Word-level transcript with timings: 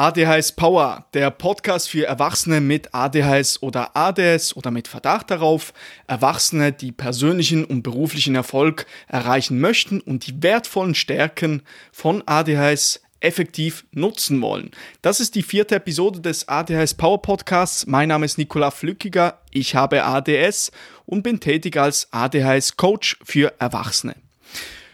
ADHS 0.00 0.52
Power, 0.52 1.04
der 1.12 1.30
Podcast 1.30 1.90
für 1.90 2.06
Erwachsene 2.06 2.62
mit 2.62 2.94
ADHS 2.94 3.62
oder 3.62 3.94
ADS 3.94 4.56
oder 4.56 4.70
mit 4.70 4.88
Verdacht 4.88 5.30
darauf, 5.30 5.74
Erwachsene, 6.06 6.72
die 6.72 6.90
persönlichen 6.90 7.66
und 7.66 7.82
beruflichen 7.82 8.34
Erfolg 8.34 8.86
erreichen 9.08 9.60
möchten 9.60 10.00
und 10.00 10.26
die 10.26 10.42
wertvollen 10.42 10.94
Stärken 10.94 11.60
von 11.92 12.22
ADHS 12.24 13.02
effektiv 13.20 13.84
nutzen 13.92 14.40
wollen. 14.40 14.70
Das 15.02 15.20
ist 15.20 15.34
die 15.34 15.42
vierte 15.42 15.74
Episode 15.74 16.20
des 16.20 16.48
ADHS 16.48 16.94
Power 16.94 17.20
Podcasts. 17.20 17.86
Mein 17.86 18.08
Name 18.08 18.24
ist 18.24 18.38
Nikola 18.38 18.70
Flückiger, 18.70 19.38
ich 19.50 19.74
habe 19.74 20.02
ADS 20.02 20.72
und 21.04 21.24
bin 21.24 21.40
tätig 21.40 21.76
als 21.76 22.08
ADHS 22.10 22.78
Coach 22.78 23.18
für 23.22 23.52
Erwachsene. 23.58 24.16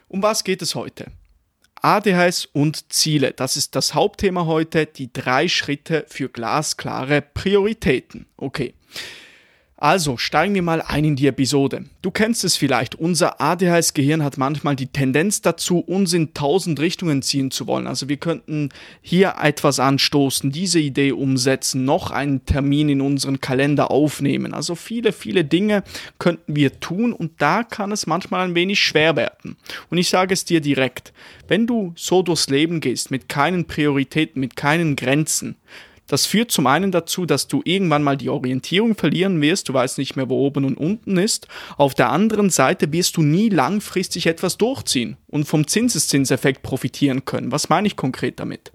Um 0.09 0.20
was 0.20 0.43
geht 0.43 0.62
es 0.62 0.75
heute? 0.75 1.12
ADHS 1.86 2.46
und 2.46 2.92
Ziele. 2.92 3.30
Das 3.30 3.56
ist 3.56 3.76
das 3.76 3.94
Hauptthema 3.94 4.46
heute, 4.46 4.86
die 4.86 5.12
drei 5.12 5.46
Schritte 5.46 6.04
für 6.08 6.28
glasklare 6.28 7.22
Prioritäten. 7.22 8.27
Okay. 8.36 8.74
Also 9.86 10.16
steigen 10.16 10.52
wir 10.56 10.62
mal 10.62 10.82
ein 10.82 11.04
in 11.04 11.14
die 11.14 11.28
Episode. 11.28 11.84
Du 12.02 12.10
kennst 12.10 12.42
es 12.42 12.56
vielleicht, 12.56 12.96
unser 12.96 13.40
ADHS-Gehirn 13.40 14.24
hat 14.24 14.36
manchmal 14.36 14.74
die 14.74 14.88
Tendenz 14.88 15.42
dazu, 15.42 15.78
uns 15.78 16.12
in 16.12 16.34
tausend 16.34 16.80
Richtungen 16.80 17.22
ziehen 17.22 17.52
zu 17.52 17.68
wollen. 17.68 17.86
Also 17.86 18.08
wir 18.08 18.16
könnten 18.16 18.70
hier 19.00 19.36
etwas 19.41 19.78
anstoßen, 19.78 20.50
diese 20.50 20.80
Idee 20.80 21.12
umsetzen, 21.12 21.84
noch 21.84 22.10
einen 22.10 22.44
Termin 22.46 22.88
in 22.88 23.00
unseren 23.00 23.41
Kalender 23.41 23.92
aufnehmen. 23.92 24.54
Also 24.54 24.74
viele, 24.74 25.12
viele 25.12 25.44
Dinge 25.44 25.84
könnten 26.18 26.56
wir 26.56 26.80
tun 26.80 27.12
und 27.12 27.41
da 27.41 27.62
kann 27.62 27.92
es 27.92 28.08
manchmal 28.08 28.44
ein 28.44 28.56
wenig 28.56 28.80
schwer 28.80 29.14
werden. 29.14 29.56
Und 29.88 29.98
ich 29.98 30.08
sage 30.08 30.34
es 30.34 30.44
dir 30.44 30.60
direkt, 30.60 31.12
wenn 31.46 31.68
du 31.68 31.92
so 31.94 32.22
durchs 32.22 32.48
Leben 32.48 32.80
gehst, 32.80 33.12
mit 33.12 33.28
keinen 33.28 33.66
Prioritäten, 33.66 34.41
mit 34.41 34.56
keinen 34.56 34.96
Grenzen, 34.96 35.55
das 36.06 36.27
führt 36.27 36.51
zum 36.51 36.66
einen 36.66 36.92
dazu, 36.92 37.27
dass 37.27 37.48
du 37.48 37.62
irgendwann 37.65 38.02
mal 38.02 38.16
die 38.16 38.28
Orientierung 38.28 38.95
verlieren 38.95 39.41
wirst, 39.41 39.69
du 39.69 39.75
weißt 39.75 39.98
nicht 39.98 40.17
mehr, 40.17 40.28
wo 40.28 40.47
oben 40.47 40.64
und 40.64 40.77
unten 40.77 41.17
ist. 41.17 41.48
Auf 41.77 41.94
der 41.94 42.11
anderen 42.11 42.50
Seite 42.50 42.92
wirst 42.92 43.17
du 43.17 43.22
nie 43.22 43.48
langfristig 43.48 44.27
etwas 44.27 44.56
durchziehen 44.56 45.17
und 45.27 45.47
vom 45.47 45.67
Zinseszinseffekt 45.67 46.62
profitieren 46.62 47.25
können. 47.25 47.53
Was 47.53 47.69
meine 47.69 47.89
ich 47.89 47.97
konkret 47.97 48.39
damit? 48.39 48.72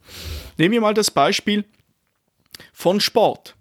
Nehmen 0.58 0.73
wir 0.73 0.81
mal 0.81 0.94
das 0.94 1.11
Beispiel 1.11 1.66
von 2.73 3.00
Sport. 3.00 3.55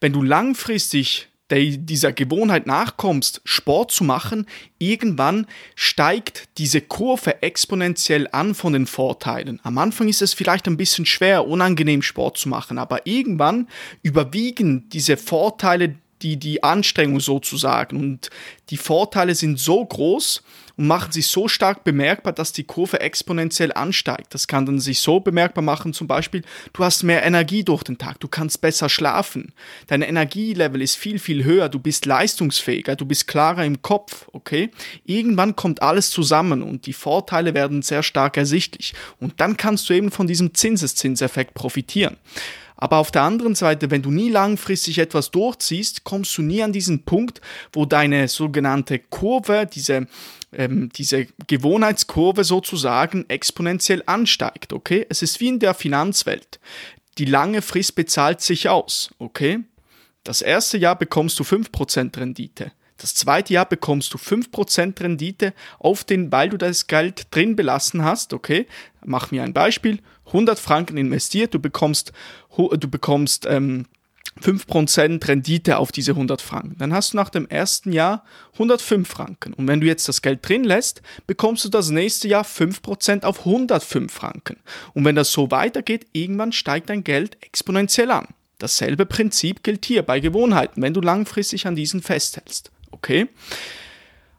Wenn 0.00 0.12
du 0.12 0.22
langfristig 0.22 1.29
dieser 1.50 2.12
Gewohnheit 2.12 2.66
nachkommst, 2.66 3.40
Sport 3.44 3.90
zu 3.90 4.04
machen, 4.04 4.46
irgendwann 4.78 5.46
steigt 5.74 6.48
diese 6.58 6.80
Kurve 6.80 7.42
exponentiell 7.42 8.28
an 8.32 8.54
von 8.54 8.72
den 8.72 8.86
Vorteilen. 8.86 9.60
Am 9.62 9.78
Anfang 9.78 10.08
ist 10.08 10.22
es 10.22 10.34
vielleicht 10.34 10.66
ein 10.66 10.76
bisschen 10.76 11.06
schwer, 11.06 11.46
unangenehm 11.46 12.02
Sport 12.02 12.38
zu 12.38 12.48
machen, 12.48 12.78
aber 12.78 13.06
irgendwann 13.06 13.68
überwiegen 14.02 14.88
diese 14.88 15.16
Vorteile 15.16 15.96
die, 16.22 16.36
die 16.36 16.62
Anstrengung 16.62 17.20
sozusagen. 17.20 17.96
Und 17.98 18.30
die 18.70 18.76
Vorteile 18.76 19.34
sind 19.34 19.58
so 19.58 19.84
groß 19.84 20.42
und 20.80 20.86
machen 20.86 21.12
sich 21.12 21.26
so 21.26 21.46
stark 21.46 21.84
bemerkbar, 21.84 22.32
dass 22.32 22.52
die 22.52 22.64
Kurve 22.64 23.00
exponentiell 23.00 23.70
ansteigt. 23.70 24.32
Das 24.32 24.46
kann 24.46 24.64
dann 24.64 24.80
sich 24.80 25.00
so 25.00 25.20
bemerkbar 25.20 25.62
machen, 25.62 25.92
zum 25.92 26.06
Beispiel, 26.06 26.42
du 26.72 26.82
hast 26.82 27.02
mehr 27.02 27.22
Energie 27.22 27.64
durch 27.64 27.82
den 27.82 27.98
Tag, 27.98 28.18
du 28.20 28.28
kannst 28.28 28.62
besser 28.62 28.88
schlafen, 28.88 29.52
dein 29.88 30.00
Energielevel 30.00 30.80
ist 30.80 30.96
viel, 30.96 31.18
viel 31.18 31.44
höher, 31.44 31.68
du 31.68 31.80
bist 31.80 32.06
leistungsfähiger, 32.06 32.96
du 32.96 33.04
bist 33.04 33.26
klarer 33.26 33.64
im 33.66 33.82
Kopf, 33.82 34.28
okay? 34.32 34.70
Irgendwann 35.04 35.54
kommt 35.54 35.82
alles 35.82 36.08
zusammen 36.08 36.62
und 36.62 36.86
die 36.86 36.94
Vorteile 36.94 37.52
werden 37.52 37.82
sehr 37.82 38.02
stark 38.02 38.38
ersichtlich. 38.38 38.94
Und 39.18 39.38
dann 39.40 39.58
kannst 39.58 39.90
du 39.90 39.92
eben 39.92 40.10
von 40.10 40.26
diesem 40.26 40.54
Zinseszinseffekt 40.54 41.52
profitieren. 41.52 42.16
Aber 42.80 42.96
auf 42.96 43.10
der 43.10 43.22
anderen 43.22 43.54
Seite, 43.54 43.90
wenn 43.90 44.02
du 44.02 44.10
nie 44.10 44.30
langfristig 44.30 44.98
etwas 44.98 45.30
durchziehst, 45.30 46.02
kommst 46.04 46.36
du 46.36 46.42
nie 46.42 46.62
an 46.62 46.72
diesen 46.72 47.04
Punkt, 47.04 47.40
wo 47.72 47.84
deine 47.84 48.26
sogenannte 48.26 48.98
Kurve, 48.98 49.68
diese, 49.72 50.06
ähm, 50.52 50.90
diese 50.96 51.26
Gewohnheitskurve 51.46 52.42
sozusagen 52.42 53.26
exponentiell 53.28 54.02
ansteigt, 54.06 54.72
okay? 54.72 55.06
Es 55.10 55.22
ist 55.22 55.40
wie 55.40 55.48
in 55.48 55.58
der 55.58 55.74
Finanzwelt. 55.74 56.58
Die 57.18 57.26
lange 57.26 57.60
Frist 57.60 57.94
bezahlt 57.94 58.40
sich 58.40 58.68
aus, 58.70 59.10
okay? 59.18 59.60
Das 60.24 60.40
erste 60.40 60.78
Jahr 60.78 60.96
bekommst 60.96 61.38
du 61.38 61.44
5% 61.44 62.16
Rendite. 62.18 62.72
Das 63.00 63.14
zweite 63.14 63.54
Jahr 63.54 63.66
bekommst 63.66 64.12
du 64.12 64.18
5% 64.18 65.00
Rendite 65.00 65.54
auf 65.78 66.04
den, 66.04 66.30
weil 66.30 66.50
du 66.50 66.58
das 66.58 66.86
Geld 66.86 67.28
drin 67.30 67.56
belassen 67.56 68.04
hast, 68.04 68.32
okay? 68.34 68.66
Mach 69.04 69.30
mir 69.30 69.42
ein 69.42 69.54
Beispiel. 69.54 70.00
100 70.26 70.58
Franken 70.58 70.96
investiert, 70.96 71.54
du 71.54 71.58
bekommst, 71.58 72.12
du 72.56 72.88
bekommst 72.88 73.46
ähm, 73.46 73.86
5% 74.40 75.26
Rendite 75.26 75.78
auf 75.78 75.92
diese 75.92 76.12
100 76.12 76.40
Franken. 76.40 76.76
Dann 76.78 76.92
hast 76.92 77.12
du 77.12 77.16
nach 77.16 77.30
dem 77.30 77.46
ersten 77.48 77.92
Jahr 77.92 78.24
105 78.54 79.08
Franken. 79.08 79.54
Und 79.54 79.66
wenn 79.66 79.80
du 79.80 79.86
jetzt 79.86 80.08
das 80.08 80.22
Geld 80.22 80.46
drin 80.46 80.64
lässt, 80.64 81.02
bekommst 81.26 81.64
du 81.64 81.68
das 81.68 81.90
nächste 81.90 82.28
Jahr 82.28 82.44
5% 82.44 83.24
auf 83.24 83.40
105 83.40 84.12
Franken. 84.12 84.58
Und 84.94 85.04
wenn 85.04 85.16
das 85.16 85.32
so 85.32 85.50
weitergeht, 85.50 86.06
irgendwann 86.12 86.52
steigt 86.52 86.90
dein 86.90 87.04
Geld 87.04 87.38
exponentiell 87.40 88.10
an. 88.10 88.28
Dasselbe 88.58 89.06
Prinzip 89.06 89.62
gilt 89.62 89.84
hier 89.86 90.02
bei 90.02 90.20
Gewohnheiten, 90.20 90.82
wenn 90.82 90.94
du 90.94 91.00
langfristig 91.00 91.66
an 91.66 91.76
diesen 91.76 92.02
festhältst. 92.02 92.70
Okay? 92.90 93.28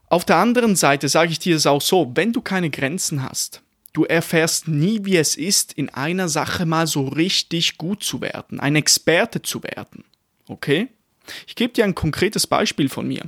Auf 0.08 0.26
der 0.26 0.38
anderen 0.38 0.76
Seite 0.76 1.08
sage 1.10 1.32
ich 1.32 1.40
dir 1.40 1.56
es 1.56 1.66
auch 1.66 1.82
so, 1.82 2.12
wenn 2.16 2.34
du 2.34 2.42
keine 2.42 2.70
Grenzen 2.70 3.24
hast, 3.24 3.62
Du 3.94 4.06
erfährst 4.06 4.68
nie, 4.68 5.04
wie 5.04 5.18
es 5.18 5.36
ist, 5.36 5.74
in 5.74 5.90
einer 5.90 6.30
Sache 6.30 6.66
mal 6.66 6.88
so 6.88 7.08
richtig 7.08 7.78
gut 7.78 8.04
zu 8.04 8.22
werden, 8.22 8.60
ein 8.60 8.76
Experte 8.76 9.42
zu 9.42 9.64
werden. 9.64 10.06
Okay? 10.48 10.88
Ich 11.46 11.56
gebe 11.56 11.74
dir 11.74 11.84
ein 11.84 11.96
konkretes 11.96 12.48
Beispiel 12.48 12.88
von 12.88 13.08
mir. 13.08 13.24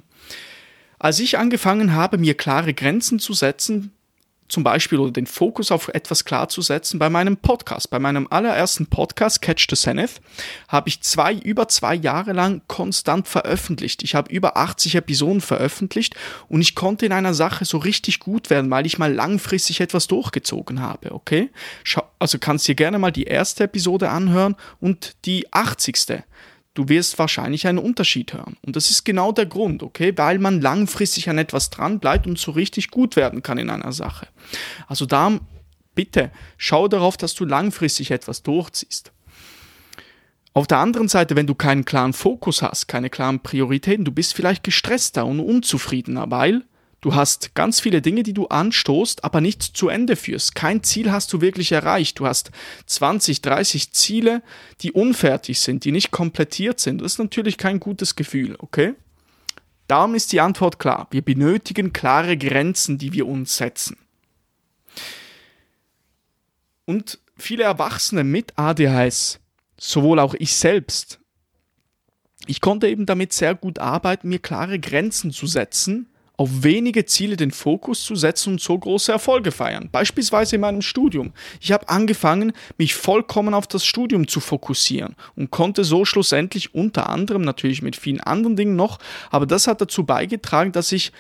Als 1.00 1.20
ich 1.20 1.38
angefangen 1.38 1.94
habe, 1.94 2.18
mir 2.18 2.36
klare 2.36 2.74
Grenzen 2.74 3.20
zu 3.20 3.34
setzen, 3.34 3.92
zum 4.48 4.64
Beispiel 4.64 5.00
oder 5.00 5.12
den 5.12 5.26
Fokus 5.26 5.72
auf 5.72 5.88
etwas 5.90 6.26
klar 6.26 6.50
zu 6.50 6.62
setzen 6.62 7.00
bei 7.00 7.10
meinem 7.10 7.38
Podcast. 7.38 7.90
Bei 7.90 8.00
meinem 8.00 8.28
allerersten 8.30 8.88
Podcast, 8.88 9.42
Catch 9.42 9.68
the 9.70 9.76
Zenith, 9.76 10.22
habe 10.68 10.90
ich 10.90 11.02
zwei, 11.02 11.34
über 11.34 11.68
zwei 11.68 11.96
Jahre 11.96 12.34
lang 12.34 12.62
konstant 12.68 13.28
veröffentlicht. 13.28 14.04
Ich 14.04 14.16
habe 14.16 14.32
über 14.32 14.58
80 14.58 14.96
Episoden 14.96 15.42
veröffentlicht 15.42 16.16
und 16.50 16.62
ich 16.62 16.76
konnte 16.76 17.06
in 17.06 17.12
einer 17.12 17.34
Sache 17.34 17.66
so 17.66 17.78
richtig 17.78 18.20
gut 18.20 18.50
werden, 18.50 18.70
weil 18.70 18.86
ich 18.86 18.98
mal 18.98 19.14
langfristig 19.14 19.82
etwas 19.82 20.08
durchgezogen 20.08 20.82
habe, 20.82 21.12
okay? 21.12 21.50
Also 22.20 22.38
kannst 22.40 22.68
dir 22.68 22.76
gerne 22.76 23.00
mal 23.00 23.12
die 23.12 23.24
erste 23.24 23.66
Episode 23.66 24.10
anhören 24.10 24.56
und 24.80 25.16
die 25.26 25.52
80 25.52 25.98
du 26.74 26.90
wirst 26.90 27.20
wahrscheinlich 27.20 27.68
einen 27.68 27.78
Unterschied 27.78 28.34
hören. 28.34 28.58
Und 28.66 28.76
das 28.76 28.90
ist 28.90 29.04
genau 29.04 29.32
der 29.32 29.46
Grund, 29.46 29.84
okay? 29.84 30.14
Weil 30.16 30.40
man 30.40 30.62
langfristig 30.62 31.30
an 31.30 31.38
etwas 31.38 31.70
dran 31.70 32.00
bleibt 32.00 32.28
und 32.28 32.40
so 32.40 32.52
richtig 32.52 32.90
gut 32.90 33.16
werden 33.16 33.44
kann 33.44 33.58
in 33.58 33.70
einer 33.70 33.92
Sache. 33.92 34.28
Also 34.88 35.06
da 35.06 35.40
bitte 35.96 36.32
schau 36.58 36.88
darauf, 36.88 37.18
dass 37.18 37.36
du 37.36 37.46
langfristig 37.46 38.12
etwas 38.12 38.44
durchziehst. 38.44 39.12
Auf 40.56 40.68
der 40.68 40.78
anderen 40.78 41.08
Seite, 41.08 41.36
wenn 41.36 41.48
du 41.48 41.56
keinen 41.56 41.84
klaren 41.84 42.14
Fokus 42.14 42.62
hast, 42.62 42.88
keine 42.88 43.10
klaren 43.10 43.40
Prioritäten, 43.40 44.06
du 44.06 44.12
bist 44.12 44.36
vielleicht 44.36 44.64
gestresster 44.64 45.26
und 45.26 45.40
unzufriedener, 45.40 46.30
weil 46.30 46.64
Du 47.04 47.16
hast 47.16 47.54
ganz 47.54 47.82
viele 47.82 48.02
Dinge, 48.02 48.24
die 48.24 48.32
du 48.32 48.48
anstoßt, 48.48 49.26
aber 49.26 49.42
nicht 49.42 49.62
zu 49.62 49.90
Ende 49.90 50.16
führst. 50.16 50.56
Kein 50.56 50.84
Ziel 50.84 51.12
hast 51.12 51.34
du 51.34 51.42
wirklich 51.42 51.74
erreicht. 51.74 52.18
Du 52.18 52.26
hast 52.26 52.52
20, 52.86 53.42
30 53.42 53.92
Ziele, 53.92 54.42
die 54.80 54.94
unfertig 54.94 55.60
sind, 55.60 55.84
die 55.84 55.92
nicht 55.92 56.12
komplettiert 56.12 56.80
sind. 56.80 57.02
Das 57.02 57.12
ist 57.12 57.18
natürlich 57.18 57.58
kein 57.58 57.82
gutes 57.82 58.16
Gefühl, 58.16 58.56
okay? 58.60 58.94
Darum 59.88 60.16
ist 60.16 60.32
die 60.32 60.40
Antwort 60.40 60.80
klar. 60.80 61.10
Wir 61.12 61.22
benötigen 61.22 61.92
klare 61.92 62.38
Grenzen, 62.38 62.98
die 62.98 63.12
wir 63.12 63.28
uns 63.28 63.58
setzen. 63.58 63.98
Und 66.86 67.20
viele 67.36 67.64
Erwachsene 67.64 68.24
mit 68.24 68.58
ADHS, 68.58 69.42
sowohl 69.78 70.20
auch 70.20 70.36
ich 70.36 70.56
selbst, 70.56 71.20
ich 72.48 72.62
konnte 72.62 72.88
eben 72.88 73.06
damit 73.06 73.34
sehr 73.34 73.56
gut 73.56 73.80
arbeiten, 73.80 74.30
mir 74.30 74.40
klare 74.40 74.80
Grenzen 74.80 75.32
zu 75.32 75.48
setzen 75.48 76.08
auf 76.36 76.64
wenige 76.64 77.06
Ziele 77.06 77.38
den 77.38 77.52
Fokus 77.52 78.04
zu 78.04 78.16
setzen 78.16 78.54
und 78.54 78.62
so 78.62 78.78
große 78.78 79.12
Erfolge 79.12 79.52
feiern. 79.52 79.90
Beispielsweise 79.92 80.56
in 80.56 80.62
meinem 80.62 80.82
Studium. 80.82 81.32
Ich 81.62 81.72
habe 81.72 81.90
angefangen, 81.90 82.54
mich 82.78 82.96
vollkommen 82.96 83.54
auf 83.54 83.68
das 83.68 83.86
Studium 83.86 84.28
zu 84.28 84.40
fokussieren 84.40 85.16
und 85.36 85.52
konnte 85.52 85.84
so 85.84 86.06
schlussendlich 86.06 86.74
unter 86.74 87.10
anderem 87.10 87.44
natürlich 87.44 87.82
mit 87.82 87.96
vielen 87.96 88.22
anderen 88.22 88.56
Dingen 88.56 88.76
noch, 88.76 89.00
aber 89.30 89.46
das 89.46 89.68
hat 89.68 89.82
dazu 89.82 90.06
beigetragen, 90.06 90.72
dass 90.72 90.92
ich 90.92 91.12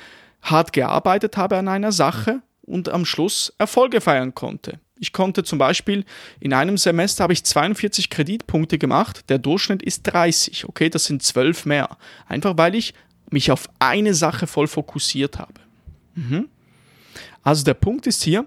hart 0.41 0.73
gearbeitet 0.73 1.37
habe 1.37 1.57
an 1.57 1.67
einer 1.67 1.91
Sache 1.91 2.41
und 2.63 2.89
am 2.89 3.05
Schluss 3.05 3.53
Erfolge 3.57 4.01
feiern 4.01 4.33
konnte. 4.33 4.79
Ich 4.99 5.11
konnte 5.11 5.43
zum 5.43 5.59
Beispiel 5.59 6.05
in 6.39 6.53
einem 6.53 6.77
Semester 6.77 7.23
habe 7.23 7.33
ich 7.33 7.43
42 7.43 8.09
Kreditpunkte 8.09 8.77
gemacht, 8.77 9.29
der 9.29 9.37
Durchschnitt 9.37 9.83
ist 9.83 10.03
30, 10.03 10.65
okay, 10.65 10.89
das 10.89 11.05
sind 11.05 11.21
12 11.21 11.65
mehr. 11.65 11.97
Einfach 12.25 12.57
weil 12.57 12.75
ich 12.75 12.93
mich 13.33 13.51
auf 13.51 13.67
eine 13.79 14.13
Sache 14.13 14.47
voll 14.47 14.67
fokussiert 14.67 15.39
habe. 15.39 15.59
Mhm. 16.15 16.47
Also 17.41 17.63
der 17.63 17.73
Punkt 17.73 18.07
ist 18.07 18.23
hier, 18.23 18.45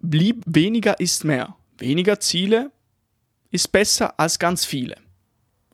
blieb 0.00 0.44
weniger 0.46 1.00
ist 1.00 1.24
mehr. 1.24 1.56
Weniger 1.78 2.20
Ziele, 2.20 2.70
ist 3.50 3.72
besser 3.72 4.18
als 4.20 4.38
ganz 4.38 4.64
viele. 4.64 4.96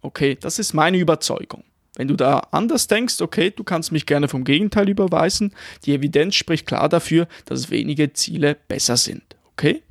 Okay, 0.01 0.37
das 0.41 0.59
ist 0.59 0.75
meine 0.75 0.99
Überzeugung. 0.99 1.65
Wenn 1.97 2.09
du 2.09 2.17
da 2.17 2.41
anders 2.51 2.87
denkst, 2.89 3.21
okay, 3.21 3.51
du 3.51 3.65
kannst 3.65 3.93
mich 3.93 4.07
gerne 4.07 4.29
vom 4.29 4.45
Gegenteil 4.45 4.89
überweisen. 4.89 5.55
Die 5.85 5.95
Evidenz 5.95 6.35
spricht 6.35 6.67
klar 6.67 6.89
dafür, 6.89 7.29
dass 7.45 7.71
wenige 7.71 8.13
Ziele 8.13 8.57
besser 8.69 8.97
sind. 8.97 9.23
Okay? 9.53 9.83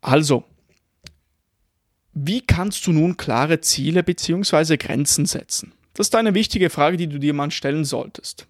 Also, 0.00 0.44
wie 2.18 2.40
kannst 2.40 2.86
du 2.86 2.92
nun 2.92 3.18
klare 3.18 3.60
Ziele 3.60 4.02
bzw. 4.02 4.78
Grenzen 4.78 5.26
setzen? 5.26 5.72
Das 5.92 6.06
ist 6.06 6.14
eine 6.14 6.32
wichtige 6.32 6.70
Frage, 6.70 6.96
die 6.96 7.08
du 7.08 7.18
dir 7.18 7.34
mal 7.34 7.50
stellen 7.50 7.84
solltest. 7.84 8.46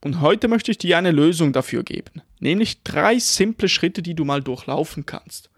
Und 0.00 0.20
heute 0.20 0.48
möchte 0.48 0.72
ich 0.72 0.78
dir 0.78 0.98
eine 0.98 1.12
Lösung 1.12 1.52
dafür 1.52 1.84
geben, 1.84 2.20
nämlich 2.40 2.82
drei 2.82 3.20
simple 3.20 3.68
Schritte, 3.68 4.02
die 4.02 4.14
du 4.14 4.24
mal 4.24 4.42
durchlaufen 4.42 5.06
kannst. 5.06 5.50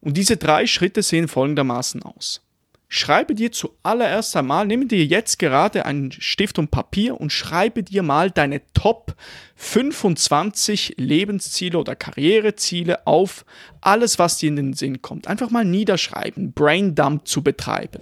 Und 0.00 0.16
diese 0.16 0.36
drei 0.36 0.66
Schritte 0.66 1.02
sehen 1.02 1.28
folgendermaßen 1.28 2.02
aus. 2.02 2.42
Schreibe 2.88 3.34
dir 3.34 3.50
zuallererst 3.50 4.36
einmal, 4.36 4.66
nimm 4.66 4.86
dir 4.86 5.04
jetzt 5.04 5.40
gerade 5.40 5.86
einen 5.86 6.12
Stift 6.12 6.58
und 6.58 6.70
Papier 6.70 7.20
und 7.20 7.32
schreibe 7.32 7.82
dir 7.82 8.04
mal 8.04 8.30
deine 8.30 8.60
Top 8.74 9.16
25 9.56 10.94
Lebensziele 10.96 11.78
oder 11.78 11.96
Karriereziele 11.96 13.06
auf. 13.06 13.44
Alles, 13.80 14.20
was 14.20 14.38
dir 14.38 14.48
in 14.48 14.56
den 14.56 14.72
Sinn 14.72 15.02
kommt. 15.02 15.26
Einfach 15.26 15.50
mal 15.50 15.64
niederschreiben, 15.64 16.52
Braindump 16.52 17.26
zu 17.26 17.42
betreiben. 17.42 18.00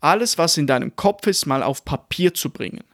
Alles, 0.00 0.36
was 0.36 0.58
in 0.58 0.66
deinem 0.66 0.94
Kopf 0.96 1.26
ist, 1.26 1.46
mal 1.46 1.62
auf 1.62 1.86
Papier 1.86 2.34
zu 2.34 2.50
bringen. 2.50 2.84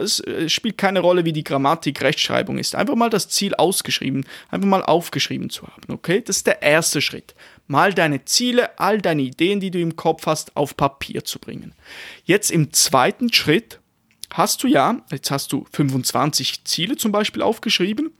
Es 0.00 0.20
äh, 0.20 0.48
spielt 0.48 0.78
keine 0.78 1.00
Rolle, 1.00 1.24
wie 1.24 1.32
die 1.32 1.44
Grammatik, 1.44 2.02
Rechtschreibung 2.02 2.58
ist. 2.58 2.74
Einfach 2.74 2.94
mal 2.94 3.10
das 3.10 3.28
Ziel 3.28 3.54
ausgeschrieben, 3.54 4.24
einfach 4.50 4.68
mal 4.68 4.82
aufgeschrieben 4.82 5.50
zu 5.50 5.66
haben. 5.66 5.92
Okay, 5.92 6.22
das 6.24 6.38
ist 6.38 6.46
der 6.46 6.62
erste 6.62 7.00
Schritt 7.00 7.34
mal 7.70 7.94
deine 7.94 8.24
Ziele, 8.24 8.78
all 8.80 9.00
deine 9.00 9.22
Ideen, 9.22 9.60
die 9.60 9.70
du 9.70 9.80
im 9.80 9.94
Kopf 9.94 10.26
hast, 10.26 10.56
auf 10.56 10.76
Papier 10.76 11.24
zu 11.24 11.38
bringen. 11.38 11.72
Jetzt 12.24 12.50
im 12.50 12.72
zweiten 12.72 13.32
Schritt 13.32 13.78
hast 14.32 14.64
du 14.64 14.66
ja, 14.66 15.00
jetzt 15.12 15.30
hast 15.30 15.52
du 15.52 15.64
25 15.72 16.64
Ziele 16.64 16.96
zum 16.96 17.12
Beispiel 17.12 17.42
aufgeschrieben. 17.42 18.10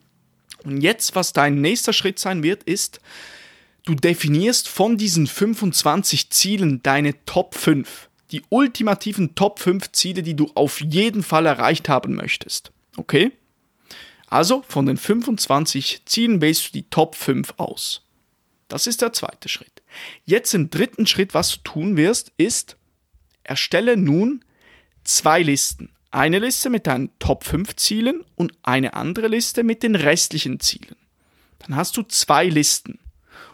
Und 0.62 0.82
jetzt, 0.82 1.16
was 1.16 1.32
dein 1.32 1.60
nächster 1.60 1.92
Schritt 1.92 2.20
sein 2.20 2.44
wird, 2.44 2.62
ist, 2.62 3.00
du 3.84 3.96
definierst 3.96 4.68
von 4.68 4.96
diesen 4.96 5.26
25 5.26 6.30
Zielen 6.30 6.80
deine 6.84 7.24
Top 7.24 7.56
5. 7.56 8.08
Die 8.30 8.42
ultimativen 8.48 9.34
Top 9.34 9.58
5 9.58 9.92
Ziele, 9.92 10.22
die 10.22 10.34
du 10.34 10.50
auf 10.54 10.80
jeden 10.80 11.22
Fall 11.22 11.46
erreicht 11.46 11.88
haben 11.88 12.14
möchtest. 12.14 12.72
Okay? 12.96 13.32
Also 14.26 14.62
von 14.68 14.86
den 14.86 14.96
25 14.96 16.02
Zielen 16.06 16.40
wählst 16.40 16.68
du 16.68 16.72
die 16.72 16.88
Top 16.88 17.16
5 17.16 17.54
aus. 17.56 18.06
Das 18.68 18.86
ist 18.86 19.02
der 19.02 19.12
zweite 19.12 19.48
Schritt. 19.48 19.82
Jetzt 20.24 20.54
im 20.54 20.70
dritten 20.70 21.06
Schritt, 21.06 21.34
was 21.34 21.50
du 21.50 21.58
tun 21.64 21.96
wirst, 21.96 22.32
ist, 22.36 22.76
erstelle 23.42 23.96
nun 23.96 24.44
zwei 25.02 25.42
Listen. 25.42 25.90
Eine 26.12 26.38
Liste 26.38 26.70
mit 26.70 26.86
deinen 26.86 27.10
Top 27.18 27.44
5 27.44 27.74
Zielen 27.76 28.24
und 28.36 28.52
eine 28.62 28.94
andere 28.94 29.26
Liste 29.26 29.64
mit 29.64 29.82
den 29.82 29.96
restlichen 29.96 30.60
Zielen. 30.60 30.96
Dann 31.58 31.74
hast 31.74 31.96
du 31.96 32.02
zwei 32.02 32.46
Listen. 32.46 33.00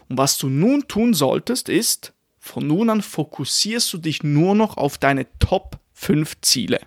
Und 0.09 0.17
was 0.17 0.37
du 0.37 0.49
nun 0.49 0.87
tun 0.87 1.13
solltest, 1.13 1.67
ist, 1.67 2.13
von 2.47 2.65
nun 2.65 2.89
an 2.89 3.01
fokussierst 3.01 3.91
du 3.93 3.97
dich 3.97 4.23
nur 4.23 4.55
noch 4.55 4.77
auf 4.77 4.97
deine 4.97 5.27
Top 5.39 5.79
5 5.93 6.41
Ziele. 6.41 6.79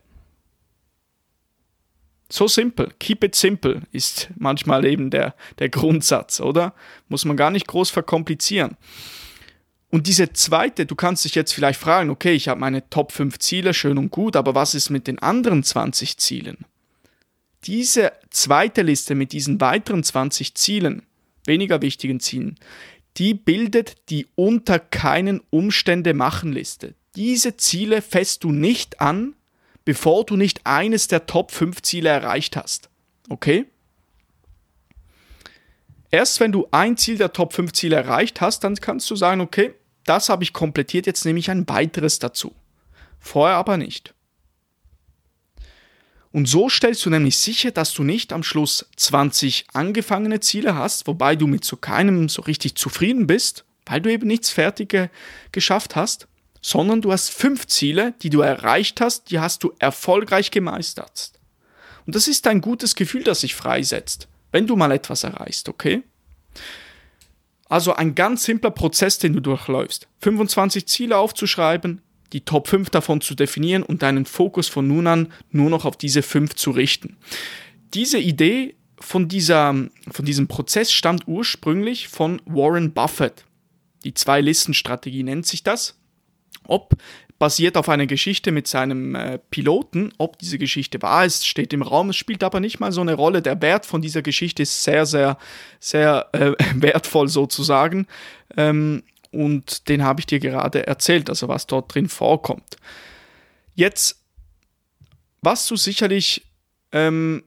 So 2.32 2.46
simpel, 2.46 2.92
keep 3.00 3.24
it 3.24 3.34
simple 3.34 3.82
ist 3.90 4.30
manchmal 4.36 4.84
eben 4.84 5.10
der, 5.10 5.34
der 5.58 5.68
Grundsatz, 5.68 6.40
oder? 6.40 6.74
Muss 7.08 7.24
man 7.24 7.36
gar 7.36 7.50
nicht 7.50 7.66
groß 7.66 7.90
verkomplizieren. 7.90 8.76
Und 9.90 10.06
diese 10.06 10.32
zweite, 10.32 10.86
du 10.86 10.94
kannst 10.94 11.24
dich 11.24 11.34
jetzt 11.34 11.52
vielleicht 11.52 11.80
fragen, 11.80 12.10
okay, 12.10 12.32
ich 12.32 12.46
habe 12.46 12.60
meine 12.60 12.88
Top 12.88 13.10
5 13.10 13.40
Ziele, 13.40 13.74
schön 13.74 13.98
und 13.98 14.12
gut, 14.12 14.36
aber 14.36 14.54
was 14.54 14.76
ist 14.76 14.90
mit 14.90 15.08
den 15.08 15.18
anderen 15.18 15.64
20 15.64 16.16
Zielen? 16.18 16.58
Diese 17.64 18.12
zweite 18.30 18.82
Liste 18.82 19.16
mit 19.16 19.32
diesen 19.32 19.60
weiteren 19.60 20.04
20 20.04 20.54
Zielen, 20.54 21.02
weniger 21.44 21.82
wichtigen 21.82 22.20
Zielen, 22.20 22.56
die 23.20 23.34
bildet 23.34 24.08
die 24.08 24.26
unter 24.34 24.78
keinen 24.78 25.42
Umstände 25.50 26.14
machen 26.14 26.52
Liste. 26.52 26.94
Diese 27.16 27.58
Ziele 27.58 28.00
fässt 28.00 28.44
du 28.44 28.50
nicht 28.50 29.02
an, 29.02 29.36
bevor 29.84 30.24
du 30.24 30.36
nicht 30.36 30.62
eines 30.64 31.06
der 31.06 31.26
Top 31.26 31.50
5 31.50 31.82
Ziele 31.82 32.08
erreicht 32.08 32.56
hast. 32.56 32.88
Okay? 33.28 33.66
Erst 36.10 36.40
wenn 36.40 36.50
du 36.50 36.66
ein 36.70 36.96
Ziel 36.96 37.18
der 37.18 37.34
Top 37.34 37.52
5 37.52 37.72
Ziele 37.74 37.96
erreicht 37.96 38.40
hast, 38.40 38.64
dann 38.64 38.74
kannst 38.76 39.10
du 39.10 39.16
sagen, 39.16 39.42
okay, 39.42 39.74
das 40.04 40.30
habe 40.30 40.42
ich 40.42 40.54
komplettiert, 40.54 41.06
jetzt 41.06 41.26
nehme 41.26 41.38
ich 41.38 41.50
ein 41.50 41.68
weiteres 41.68 42.20
dazu. 42.20 42.54
Vorher 43.18 43.56
aber 43.56 43.76
nicht. 43.76 44.14
Und 46.32 46.46
so 46.46 46.68
stellst 46.68 47.04
du 47.04 47.10
nämlich 47.10 47.38
sicher, 47.38 47.72
dass 47.72 47.92
du 47.92 48.04
nicht 48.04 48.32
am 48.32 48.42
Schluss 48.42 48.86
20 48.96 49.66
angefangene 49.72 50.40
Ziele 50.40 50.76
hast, 50.76 51.06
wobei 51.06 51.34
du 51.34 51.46
mit 51.46 51.64
so 51.64 51.76
keinem 51.76 52.28
so 52.28 52.42
richtig 52.42 52.76
zufrieden 52.76 53.26
bist, 53.26 53.64
weil 53.84 54.00
du 54.00 54.12
eben 54.12 54.28
nichts 54.28 54.50
fertig 54.50 55.10
geschafft 55.50 55.96
hast, 55.96 56.28
sondern 56.62 57.00
du 57.00 57.10
hast 57.10 57.30
fünf 57.30 57.66
Ziele, 57.66 58.14
die 58.22 58.30
du 58.30 58.40
erreicht 58.42 59.00
hast, 59.00 59.30
die 59.30 59.40
hast 59.40 59.64
du 59.64 59.72
erfolgreich 59.78 60.50
gemeistert. 60.50 61.32
Und 62.06 62.14
das 62.14 62.28
ist 62.28 62.46
ein 62.46 62.60
gutes 62.60 62.94
Gefühl, 62.94 63.24
das 63.24 63.40
sich 63.40 63.54
freisetzt, 63.54 64.28
wenn 64.52 64.66
du 64.66 64.76
mal 64.76 64.92
etwas 64.92 65.24
erreichst, 65.24 65.68
okay? 65.68 66.02
Also 67.68 67.94
ein 67.94 68.14
ganz 68.14 68.44
simpler 68.44 68.70
Prozess, 68.70 69.18
den 69.18 69.32
du 69.32 69.40
durchläufst. 69.40 70.08
25 70.20 70.86
Ziele 70.86 71.16
aufzuschreiben, 71.16 72.02
die 72.32 72.42
Top 72.42 72.68
5 72.68 72.90
davon 72.90 73.20
zu 73.20 73.34
definieren 73.34 73.82
und 73.82 74.02
deinen 74.02 74.26
Fokus 74.26 74.68
von 74.68 74.86
nun 74.86 75.06
an 75.06 75.32
nur 75.50 75.70
noch 75.70 75.84
auf 75.84 75.96
diese 75.96 76.22
5 76.22 76.54
zu 76.54 76.70
richten. 76.70 77.16
Diese 77.94 78.18
Idee 78.18 78.76
von, 78.98 79.28
dieser, 79.28 79.74
von 80.10 80.24
diesem 80.24 80.46
Prozess 80.46 80.92
stammt 80.92 81.26
ursprünglich 81.26 82.08
von 82.08 82.40
Warren 82.46 82.92
Buffett. 82.92 83.44
Die 84.04 84.14
Zwei-Listen-Strategie 84.14 85.22
nennt 85.22 85.46
sich 85.46 85.62
das 85.62 85.96
ob 86.70 86.96
basiert 87.38 87.78
auf 87.78 87.88
einer 87.88 88.06
Geschichte 88.06 88.52
mit 88.52 88.66
seinem 88.66 89.14
äh, 89.14 89.38
Piloten. 89.50 90.12
Ob 90.18 90.38
diese 90.38 90.58
Geschichte 90.58 91.00
wahr 91.00 91.24
ist, 91.24 91.46
steht 91.46 91.72
im 91.72 91.80
Raum. 91.80 92.10
Es 92.10 92.16
spielt 92.16 92.44
aber 92.44 92.60
nicht 92.60 92.80
mal 92.80 92.92
so 92.92 93.00
eine 93.00 93.14
Rolle. 93.14 93.40
Der 93.40 93.60
Wert 93.62 93.86
von 93.86 94.02
dieser 94.02 94.20
Geschichte 94.20 94.62
ist 94.62 94.84
sehr, 94.84 95.06
sehr, 95.06 95.38
sehr 95.80 96.28
äh, 96.32 96.52
wertvoll 96.74 97.28
sozusagen. 97.28 98.06
Ähm, 98.56 99.02
und 99.32 99.88
den 99.88 100.02
habe 100.02 100.20
ich 100.20 100.26
dir 100.26 100.40
gerade 100.40 100.86
erzählt, 100.86 101.28
also 101.28 101.48
was 101.48 101.66
dort 101.66 101.94
drin 101.94 102.08
vorkommt. 102.08 102.76
Jetzt, 103.74 104.22
was 105.40 105.66
du 105.66 105.76
sicherlich, 105.76 106.46
ähm, 106.92 107.44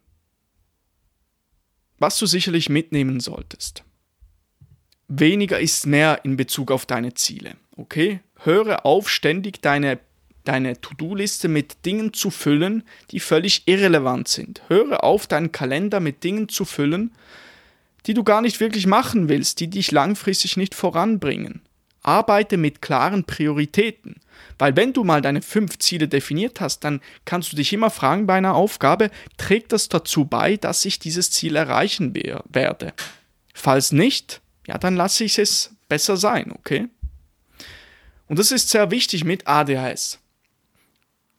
was 2.00 2.18
du 2.18 2.26
sicherlich 2.26 2.70
mitnehmen 2.70 3.20
solltest. 3.20 3.84
Weniger 5.08 5.60
ist 5.60 5.86
mehr 5.86 6.22
in 6.24 6.38
Bezug 6.38 6.72
auf 6.72 6.86
deine 6.86 7.14
Ziele. 7.14 7.56
Okay? 7.76 8.22
höre 8.46 8.86
auf, 8.86 9.10
ständig 9.10 9.62
deine, 9.62 10.00
deine 10.44 10.80
To-Do-Liste 10.80 11.48
mit 11.48 11.86
Dingen 11.86 12.14
zu 12.14 12.30
füllen, 12.30 12.84
die 13.12 13.20
völlig 13.20 13.68
irrelevant 13.68 14.28
sind. 14.28 14.62
Höre 14.68 15.04
auf, 15.04 15.28
deinen 15.28 15.52
Kalender 15.52 16.00
mit 16.00 16.24
Dingen 16.24 16.50
zu 16.50 16.66
füllen, 16.66 17.12
die 18.06 18.14
du 18.14 18.24
gar 18.24 18.42
nicht 18.42 18.60
wirklich 18.60 18.86
machen 18.86 19.30
willst, 19.30 19.60
die 19.60 19.70
dich 19.70 19.92
langfristig 19.92 20.58
nicht 20.58 20.76
voranbringen. 20.76 21.62
Arbeite 22.04 22.58
mit 22.58 22.82
klaren 22.82 23.24
Prioritäten. 23.24 24.16
Weil 24.60 24.76
wenn 24.76 24.94
du 24.94 25.04
mal 25.04 25.22
deine 25.22 25.42
fünf 25.42 25.80
Ziele 25.80 26.08
definiert 26.08 26.62
hast, 26.62 26.84
dann 26.84 27.02
kannst 27.26 27.52
du 27.52 27.56
dich 27.56 27.74
immer 27.74 27.90
fragen 27.90 28.28
bei 28.28 28.36
einer 28.36 28.56
Aufgabe, 28.56 29.10
trägt 29.38 29.72
das 29.72 29.90
dazu 29.90 30.26
bei, 30.26 30.58
dass 30.58 30.86
ich 30.86 31.00
dieses 31.00 31.32
Ziel 31.32 31.56
erreichen 31.56 32.14
werde? 32.16 32.94
Falls 33.54 33.92
nicht, 33.92 34.42
ja, 34.68 34.78
dann 34.78 34.96
lasse 34.96 35.24
ich 35.24 35.40
es 35.40 35.76
besser 35.90 36.18
sein, 36.18 36.52
okay? 36.52 36.88
Und 38.28 38.40
das 38.40 38.52
ist 38.52 38.70
sehr 38.70 38.92
wichtig 38.92 39.24
mit 39.24 39.48
ADHS. 39.48 40.20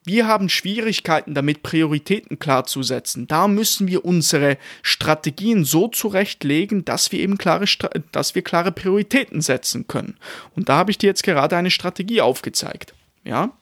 Wir 0.07 0.27
haben 0.27 0.51
Schwierigkeiten 0.51 1.33
damit, 1.35 1.63
Prioritäten 1.63 2.39
klar 2.39 2.67
zu 2.67 2.83
setzen. 2.83 3.27
Da 3.27 3.49
müssen 3.49 3.89
wir 3.89 4.05
unsere 4.05 4.59
Strategien 4.83 5.65
so 5.65 5.89
zurechtlegen, 5.89 6.85
dass 6.85 7.11
wir 7.11 7.21
eben 7.21 7.39
klare, 7.39 7.65
dass 8.13 8.35
wir 8.35 8.43
klare 8.43 8.71
Prioritäten 8.71 9.41
setzen 9.41 9.89
können. 9.89 10.19
Und 10.55 10.69
da 10.69 10.77
habe 10.77 10.91
ich 10.91 10.99
dir 10.99 11.07
jetzt 11.07 11.23
gerade 11.23 11.57
eine 11.57 11.71
Strategie 11.71 12.21
aufgezeigt. 12.21 12.93
Ja? 13.25 13.57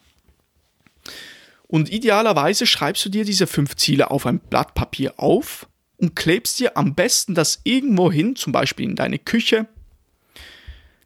Und 1.69 1.93
idealerweise 1.93 2.67
schreibst 2.67 3.05
du 3.05 3.09
dir 3.09 3.25
diese 3.25 3.47
fünf 3.47 3.77
Ziele 3.77 4.11
auf 4.11 4.27
ein 4.27 4.41
Blatt 4.41 4.75
Papier 4.75 5.15
auf 5.19 5.69
und 5.97 6.17
klebst 6.17 6.59
dir 6.59 6.77
am 6.77 6.97
besten 6.97 7.37
das 7.37 7.61
irgendwo 7.63 8.11
hin, 8.11 8.35
zum 8.35 8.53
Beispiel 8.53 8.91
in 8.91 8.97
deine 8.97 9.21
Küche, 9.21 9.69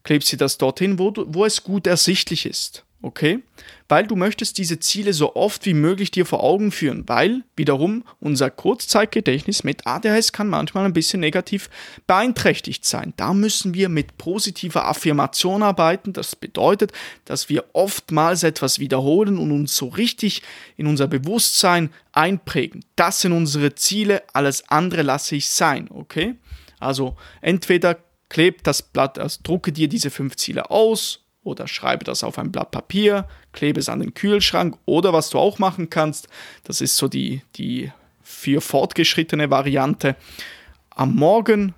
klebst 0.03 0.33
du 0.33 0.39
das 0.39 0.57
dorthin, 0.57 0.99
wo, 0.99 1.11
du, 1.11 1.27
wo 1.29 1.45
es 1.45 1.63
gut 1.63 1.87
ersichtlich 1.87 2.47
ist. 2.47 2.86
Okay? 3.07 3.39
Weil 3.89 4.07
du 4.07 4.17
möchtest 4.17 4.59
diese 4.59 4.81
Ziele 4.81 5.13
so 5.13 5.37
oft 5.37 5.65
wie 5.65 5.75
möglich 5.75 6.11
dir 6.11 6.27
vor 6.27 6.43
Augen 6.43 6.73
führen, 6.73 7.05
weil 7.07 7.45
wiederum 7.55 8.05
unser 8.19 8.51
Kurzzeitgedächtnis 8.51 9.63
mit 9.63 9.87
ADHS 9.87 10.33
kann 10.33 10.49
manchmal 10.49 10.85
ein 10.85 10.93
bisschen 10.93 11.21
negativ 11.21 11.71
beeinträchtigt 12.09 12.85
sein. 12.85 13.15
Da 13.17 13.33
müssen 13.33 13.75
wir 13.75 13.89
mit 13.89 14.19
positiver 14.19 14.87
Affirmation 14.87 15.63
arbeiten. 15.63 16.13
Das 16.13 16.35
bedeutet, 16.35 16.93
dass 17.25 17.49
wir 17.49 17.65
oftmals 17.73 18.43
etwas 18.43 18.81
wiederholen 18.81 19.39
und 19.39 19.53
uns 19.53 19.77
so 19.77 19.87
richtig 19.87 20.43
in 20.77 20.89
unser 20.89 21.07
Bewusstsein 21.07 21.91
einprägen. 22.11 22.85
Das 22.97 23.21
sind 23.21 23.33
unsere 23.33 23.77
Ziele, 23.77 24.23
alles 24.33 24.69
andere 24.69 25.03
lasse 25.03 25.37
ich 25.37 25.49
sein, 25.49 25.89
okay? 25.91 26.35
Also 26.81 27.17
entweder 27.41 27.99
kleb 28.29 28.65
das 28.65 28.83
Blatt, 28.83 29.21
also 29.21 29.39
drucke 29.45 29.71
dir 29.71 29.87
diese 29.87 30.11
fünf 30.11 30.35
Ziele 30.35 30.71
aus 30.71 31.26
oder 31.47 31.69
schreibe 31.69 32.05
das 32.05 32.25
auf 32.25 32.39
ein 32.39 32.53
Blatt 32.53 32.73
Papier, 32.73 33.27
klebe 33.53 33.81
es 33.81 33.89
an 33.89 34.01
den 34.01 34.15
Kühlschrank 34.15 34.77
oder 34.85 35.13
was 35.13 35.31
du 35.31 35.39
auch 35.39 35.59
machen 35.59 35.89
kannst, 35.89 36.29
das 36.65 36.81
ist 36.81 36.97
so 36.97 37.09
die, 37.09 37.43
die 37.57 37.93
für 38.23 38.61
fortgeschrittene 38.61 39.51
Variante, 39.51 40.17
am 40.91 41.15
Morgen 41.15 41.75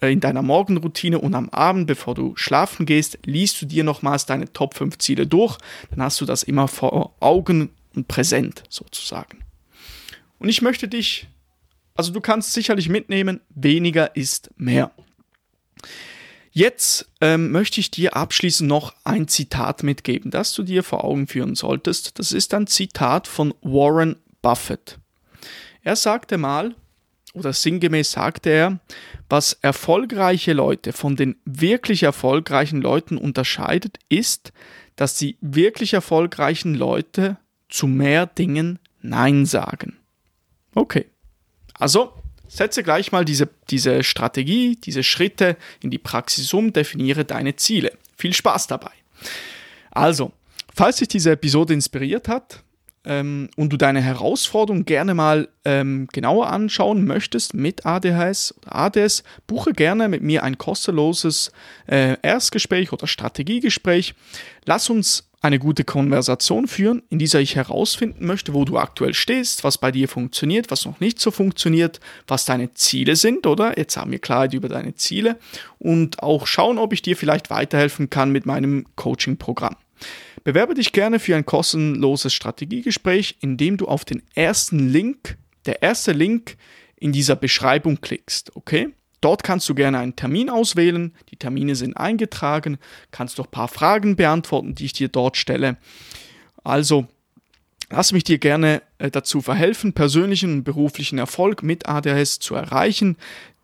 äh, 0.00 0.12
in 0.12 0.20
deiner 0.20 0.42
Morgenroutine 0.42 1.18
und 1.18 1.34
am 1.34 1.50
Abend, 1.50 1.86
bevor 1.86 2.14
du 2.14 2.34
schlafen 2.36 2.86
gehst, 2.86 3.18
liest 3.24 3.60
du 3.60 3.66
dir 3.66 3.84
nochmals 3.84 4.26
deine 4.26 4.52
Top 4.52 4.74
5 4.74 4.98
Ziele 4.98 5.26
durch, 5.26 5.58
dann 5.90 6.02
hast 6.02 6.20
du 6.20 6.24
das 6.24 6.42
immer 6.42 6.68
vor 6.68 7.14
Augen 7.20 7.70
und 7.94 8.08
präsent 8.08 8.62
sozusagen. 8.68 9.44
Und 10.38 10.48
ich 10.48 10.62
möchte 10.62 10.88
dich, 10.88 11.28
also 11.94 12.12
du 12.12 12.20
kannst 12.20 12.54
sicherlich 12.54 12.88
mitnehmen, 12.88 13.40
weniger 13.50 14.16
ist 14.16 14.50
mehr. 14.56 14.90
Jetzt 16.52 17.08
ähm, 17.20 17.52
möchte 17.52 17.80
ich 17.80 17.90
dir 17.90 18.16
abschließend 18.16 18.68
noch 18.68 18.94
ein 19.04 19.28
Zitat 19.28 19.82
mitgeben, 19.82 20.30
das 20.30 20.52
du 20.52 20.62
dir 20.64 20.82
vor 20.82 21.04
Augen 21.04 21.26
führen 21.26 21.54
solltest. 21.54 22.18
Das 22.18 22.32
ist 22.32 22.52
ein 22.54 22.66
Zitat 22.66 23.28
von 23.28 23.54
Warren 23.62 24.16
Buffett. 24.42 24.98
Er 25.82 25.96
sagte 25.96 26.38
mal, 26.38 26.74
oder 27.32 27.52
sinngemäß 27.52 28.10
sagte 28.10 28.50
er, 28.50 28.80
was 29.28 29.52
erfolgreiche 29.62 30.52
Leute 30.52 30.92
von 30.92 31.14
den 31.14 31.36
wirklich 31.44 32.02
erfolgreichen 32.02 32.82
Leuten 32.82 33.16
unterscheidet, 33.16 33.98
ist, 34.08 34.52
dass 34.96 35.14
die 35.14 35.38
wirklich 35.40 35.92
erfolgreichen 35.92 36.74
Leute 36.74 37.38
zu 37.68 37.86
mehr 37.86 38.26
Dingen 38.26 38.80
Nein 39.00 39.46
sagen. 39.46 39.96
Okay. 40.74 41.06
Also, 41.74 42.12
Setze 42.50 42.82
gleich 42.82 43.12
mal 43.12 43.24
diese, 43.24 43.48
diese 43.70 44.02
Strategie, 44.02 44.76
diese 44.76 45.04
Schritte 45.04 45.56
in 45.80 45.90
die 45.90 45.98
Praxis 45.98 46.52
um, 46.52 46.72
definiere 46.72 47.24
deine 47.24 47.54
Ziele. 47.54 47.92
Viel 48.16 48.34
Spaß 48.34 48.66
dabei. 48.66 48.90
Also, 49.92 50.32
falls 50.74 50.96
dich 50.96 51.06
diese 51.06 51.30
Episode 51.30 51.74
inspiriert 51.74 52.26
hat 52.26 52.64
ähm, 53.04 53.50
und 53.56 53.72
du 53.72 53.76
deine 53.76 54.02
Herausforderung 54.02 54.84
gerne 54.84 55.14
mal 55.14 55.48
ähm, 55.64 56.08
genauer 56.12 56.50
anschauen 56.50 57.04
möchtest 57.04 57.54
mit 57.54 57.86
ADHS 57.86 58.52
oder 58.58 58.74
ADS, 58.74 59.22
buche 59.46 59.72
gerne 59.72 60.08
mit 60.08 60.22
mir 60.22 60.42
ein 60.42 60.58
kostenloses 60.58 61.52
äh, 61.86 62.16
Erstgespräch 62.20 62.92
oder 62.92 63.06
Strategiegespräch. 63.06 64.14
Lass 64.64 64.90
uns 64.90 65.29
eine 65.40 65.58
gute 65.58 65.84
Konversation 65.84 66.66
führen, 66.66 67.02
in 67.08 67.18
dieser 67.18 67.40
ich 67.40 67.56
herausfinden 67.56 68.26
möchte, 68.26 68.52
wo 68.52 68.64
du 68.64 68.76
aktuell 68.76 69.14
stehst, 69.14 69.64
was 69.64 69.78
bei 69.78 69.90
dir 69.90 70.06
funktioniert, 70.06 70.70
was 70.70 70.84
noch 70.84 71.00
nicht 71.00 71.18
so 71.18 71.30
funktioniert, 71.30 71.98
was 72.26 72.44
deine 72.44 72.74
Ziele 72.74 73.16
sind, 73.16 73.46
oder? 73.46 73.78
Jetzt 73.78 73.96
haben 73.96 74.10
wir 74.10 74.18
Klarheit 74.18 74.52
über 74.52 74.68
deine 74.68 74.94
Ziele 74.94 75.38
und 75.78 76.22
auch 76.22 76.46
schauen, 76.46 76.78
ob 76.78 76.92
ich 76.92 77.00
dir 77.00 77.16
vielleicht 77.16 77.48
weiterhelfen 77.48 78.10
kann 78.10 78.30
mit 78.32 78.44
meinem 78.44 78.84
Coaching-Programm. 78.96 79.76
Bewerbe 80.44 80.74
dich 80.74 80.92
gerne 80.92 81.18
für 81.18 81.36
ein 81.36 81.46
kostenloses 81.46 82.32
Strategiegespräch, 82.32 83.36
indem 83.40 83.76
du 83.76 83.86
auf 83.86 84.04
den 84.04 84.22
ersten 84.34 84.88
Link, 84.88 85.38
der 85.66 85.82
erste 85.82 86.12
Link 86.12 86.56
in 86.96 87.12
dieser 87.12 87.36
Beschreibung 87.36 88.00
klickst, 88.00 88.54
okay? 88.56 88.90
Dort 89.20 89.42
kannst 89.42 89.68
du 89.68 89.74
gerne 89.74 89.98
einen 89.98 90.16
Termin 90.16 90.48
auswählen. 90.48 91.14
Die 91.30 91.36
Termine 91.36 91.74
sind 91.74 91.96
eingetragen. 91.96 92.78
Kannst 93.10 93.38
doch 93.38 93.46
ein 93.46 93.50
paar 93.50 93.68
Fragen 93.68 94.16
beantworten, 94.16 94.74
die 94.74 94.86
ich 94.86 94.92
dir 94.92 95.08
dort 95.08 95.36
stelle. 95.36 95.76
Also, 96.64 97.06
lass 97.90 98.12
mich 98.12 98.24
dir 98.24 98.38
gerne 98.38 98.82
äh, 98.98 99.10
dazu 99.10 99.42
verhelfen, 99.42 99.92
persönlichen 99.92 100.52
und 100.54 100.64
beruflichen 100.64 101.18
Erfolg 101.18 101.62
mit 101.62 101.88
ADHS 101.88 102.38
zu 102.38 102.54
erreichen, 102.54 103.16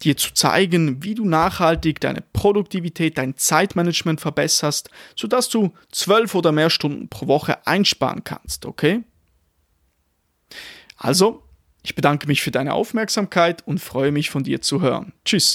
dir 0.02 0.16
zu 0.16 0.34
zeigen, 0.34 1.02
wie 1.02 1.14
du 1.14 1.24
nachhaltig 1.24 2.00
deine 2.00 2.22
Produktivität, 2.32 3.16
dein 3.16 3.36
Zeitmanagement 3.36 4.20
verbesserst, 4.20 4.90
sodass 5.14 5.48
du 5.48 5.72
zwölf 5.90 6.34
oder 6.34 6.52
mehr 6.52 6.70
Stunden 6.70 7.08
pro 7.08 7.28
Woche 7.28 7.66
einsparen 7.66 8.24
kannst, 8.24 8.66
okay? 8.66 9.04
Also, 10.98 11.45
ich 11.86 11.94
bedanke 11.94 12.26
mich 12.26 12.42
für 12.42 12.50
deine 12.50 12.74
Aufmerksamkeit 12.74 13.62
und 13.64 13.78
freue 13.78 14.10
mich 14.10 14.28
von 14.28 14.42
dir 14.42 14.60
zu 14.60 14.80
hören. 14.80 15.12
Tschüss. 15.24 15.54